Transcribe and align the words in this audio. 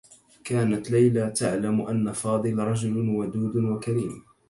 كانت 0.43 0.91
ليلى 0.91 1.29
تعلم 1.29 1.81
أنّ 1.81 2.11
فاضل 2.11 2.57
رجل 2.59 2.97
ودود 3.09 3.55
و 3.55 3.79
كريم. 3.79 4.23